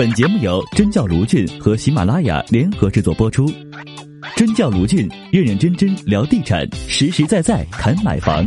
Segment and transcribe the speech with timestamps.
[0.00, 3.46] 本节目由真教卢俊和喜马拉雅联合制作播出。
[4.34, 8.42] 真教卢俊认认真真聊地产，实实在在谈买房。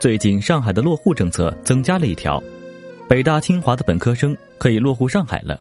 [0.00, 2.42] 最近上海的落户政策增加了一条，
[3.08, 5.56] 北大清华的本科生可以落户上海了。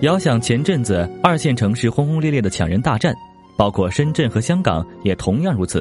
[0.00, 3.14] 遥想前阵子二线城市轰轰烈烈的抢人大战，
[3.56, 5.80] 包括深圳和香港也同样如此。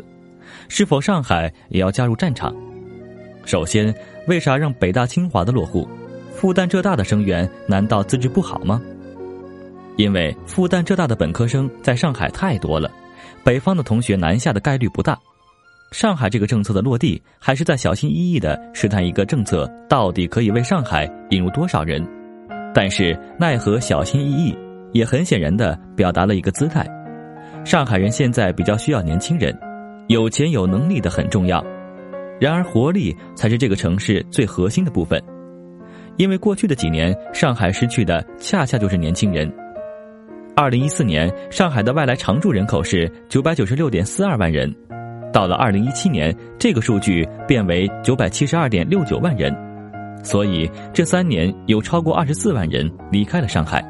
[0.70, 2.54] 是否上海也要加入战场？
[3.46, 3.94] 首先，
[4.28, 5.88] 为啥让北大清华的落户？
[6.34, 8.82] 复旦浙大的生源难道资质不好吗？
[9.96, 12.92] 因为复旦浙大的本科生在上海太多了，
[13.44, 15.18] 北方的同学南下的概率不大。
[15.92, 22.04] 上海这个政策的落地，还是在小心翼翼的试探一个政策到底可以为上海引入多少人。
[22.74, 24.58] 但是奈何小心翼翼，
[24.92, 26.83] 也很显然的表达了一个姿态：
[27.64, 29.56] 上海人现在比较需要年轻人。
[30.07, 31.64] 有钱有能力的很重要，
[32.39, 35.22] 然而活力才是这个城市最核心的部分。
[36.17, 39.52] 因为过去的几年，上海失去的恰恰就是年轻人。
[40.55, 44.72] 二零一四年，上海的外来常住人口是九百九十六点四二万人，
[45.31, 49.52] 到了二零一七年，这个数据变为九百七十二点六九万人。
[50.23, 53.83] 所以这三年有超过二十四万人离开了上海。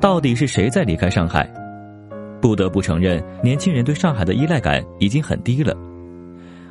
[0.00, 1.50] 到底是谁在离开上海？
[2.46, 5.76] 不得不承认，年轻人对上海的依赖感已经很低了。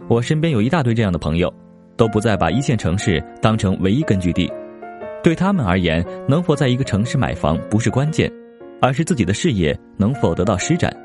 [0.07, 1.53] 我身边有一大堆这样的朋友，
[1.97, 4.49] 都不再把一线城市当成唯一根据地。
[5.21, 8.31] 对他们而言，能否在一个城市买房不是关键，
[8.81, 10.95] 而是自己的事业能否得到施展。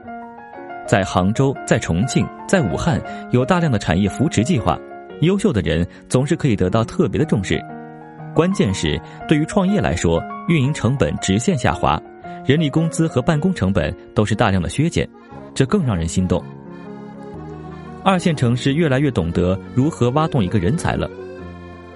[0.86, 4.78] 在杭州、在重庆、在武汉，有大量的产业扶持计划，
[5.22, 7.60] 优秀的人总是可以得到特别的重视。
[8.36, 12.00] 关键是，对于创业来说，运营成本直线下滑。
[12.46, 15.08] 人力工资和办公成本都是大量的削减，
[15.54, 16.42] 这更让人心动。
[18.02, 21.08] 二线城市越来越懂得如何挖动一个人才了。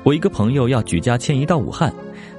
[0.03, 1.91] 我一个朋友要举家迁移到武汉，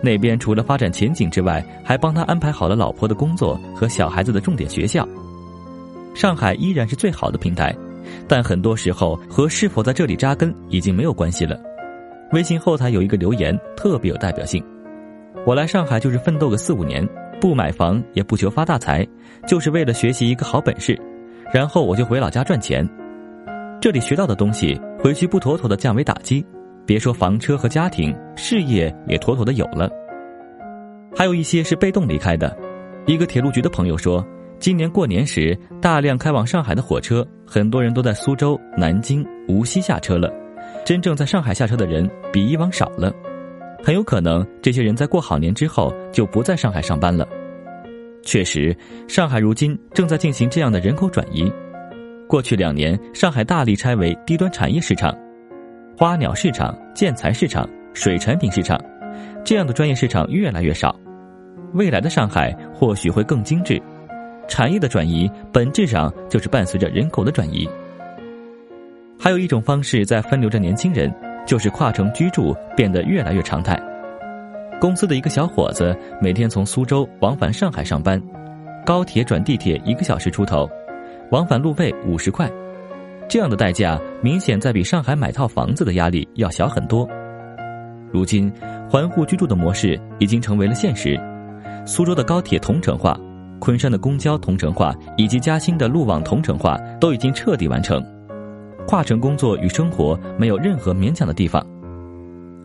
[0.01, 5.07] 那边除了发展前景之外，还帮他安排好了老婆的工作和小孩子的重点学校。
[6.13, 7.75] 上海依然是最好的平台，
[8.28, 11.59] 但很多时候和是否在这里扎根已经没有关系了。
[12.34, 14.63] 微信后台有一个留言特别有代表性：
[15.44, 17.03] 我来上海就是奋斗个四五年。
[17.40, 19.06] 不买房也不求发大财，
[19.47, 21.00] 就是为了学习一个好本事，
[21.53, 22.88] 然后我就回老家赚钱。
[23.81, 26.44] 这里学到的东西，回去不妥妥的降维打击，
[26.85, 29.90] 别说房车和家庭，事业也妥妥的有了。
[31.16, 32.57] 还有一些是被动离开的。
[33.06, 34.25] 一个铁路局的朋友说，
[34.57, 40.34] 今年过年时，大量开往上海的火车，很多人都在苏州、南京、无锡下车了，
[40.84, 43.13] 真正在上海下车的人比以往少了。
[43.85, 47.28] 很有可能，这些人在过好年之后就不在上海上班了。
[48.23, 48.75] 确实，
[49.07, 51.53] 上海如今正在进行这样的人口转移。
[52.28, 55.16] 过去两年，上海大力拆为低端产业市场、
[55.96, 58.75] 花鸟市场、建材市场、水产品市场，
[59.44, 61.00] 这样的专业市场越来越少。
[61.73, 63.79] 未来的上海或许会更精致。
[64.47, 67.69] 产业的转移本质上就是伴随着人口的转移。
[69.19, 71.13] 还有一种方式在分流着年轻人。
[71.45, 73.79] 就是跨城居住变得越来越常态。
[74.79, 78.22] 公司的一个小伙子每天从苏州往返上海上班，
[78.85, 80.69] 高铁转地铁一个小时出头，
[81.31, 82.51] 往返路费五十块，
[83.28, 87.07] 这样的代价明显在比上海买套房子的压力要小很多。
[88.11, 88.51] 如今，
[88.89, 91.19] 环沪居住的模式已经成为了现实，
[91.85, 93.17] 苏州的高铁同城化，
[93.59, 98.03] 昆山的公交同城化，以及嘉兴的路网同城化都已经彻底完成。
[98.88, 101.66] 跨城工作与生活没有任何勉强的地方，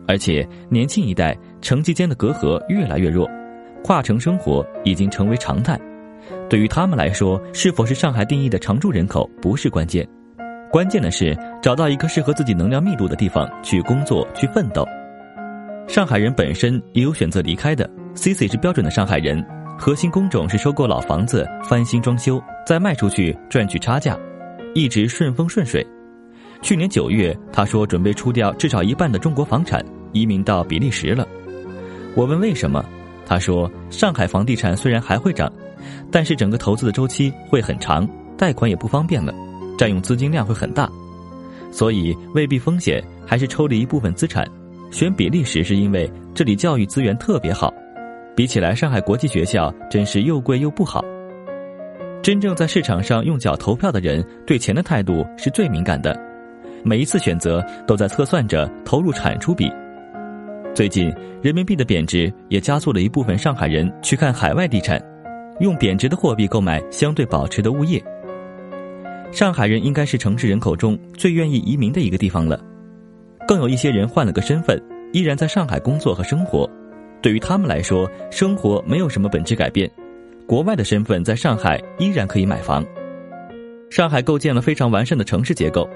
[0.07, 3.29] 而且年轻一代城际间的隔阂越来越弱，
[3.83, 5.79] 跨城生活已经成为常态。
[6.47, 10.07] 对于他们来说，是否是上海定义的常住人口不是关键，
[10.71, 14.87] 关键的是找到一个适合自己能量密度的地方去工作去奋斗。
[15.87, 19.43] 上海人本身也有选择离开的，C C 是标准的上海人，
[19.77, 24.15] 核心工种是收购老房子翻新装修，再卖出去赚取差价，
[24.75, 25.85] 一直顺风顺水。
[26.61, 31.27] 去年九月，他说准备出掉至少一半的中国房产，移民到比利时了。
[32.15, 32.85] 我问为什么，
[33.25, 35.51] 他说上海房地产虽然还会涨，
[36.11, 39.33] 但是整个投资的周期会很长，贷款也不方便了，
[39.77, 40.87] 占用资金量会很大，
[41.71, 44.47] 所以未避风险，还是抽离一部分资产。
[44.91, 47.73] 选比利时是因为这里教育资源特别好，
[48.35, 51.03] 比起来上海国际学校真是又贵又不好。
[52.21, 56.15] 真正在市场上用脚投票的人，对钱的态度是最敏感的。
[56.83, 59.71] 每一次选择都在测算着投入产出比。
[60.73, 65.01] 最近人民币的贬值也加速了一部分上海人去看海外地产，
[65.59, 68.01] 用贬值的货币购买相对保值的物业。
[69.31, 72.59] 上海人应该是城市人口中最愿意移民的一个地方了。
[73.47, 74.81] 更有一些人换了个身份，
[75.11, 76.69] 依然在上海工作和生活。
[77.21, 79.89] 对于他们来说，生活没有什么本质改变。
[80.47, 82.85] 国外的身份在上海依然可以买房。
[83.89, 85.89] 上海构建了非常完善的城市结构，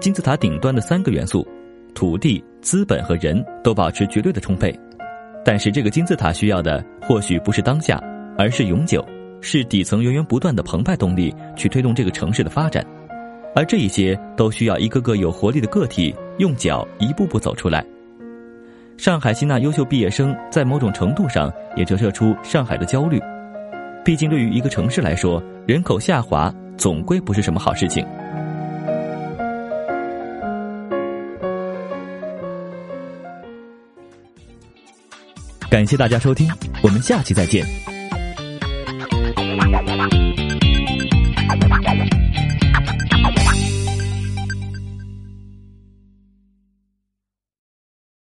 [0.00, 1.46] 金字塔顶端的三个元素——
[1.94, 4.78] 土地、资本和人都保持绝对的充沛。
[5.44, 7.98] 但是，这个金字塔需要的或许不是当下，
[8.36, 9.04] 而是永久，
[9.40, 12.84] 是底层源源不断的澎湃动力去推动这个城市的发展。
[13.54, 17.84] 而这一些都需要一个个有活力的个体用脚一步步走出来。
[18.98, 23.20] 上海吸纳优秀毕业生，在某种程度上也折射出上海的焦虑。
[24.04, 28.06] 毕竟，对于一个城市来说，人口下滑总归不是什么好事情。
[35.86, 36.50] 感谢大家收听，
[36.82, 37.64] 我们下期再见。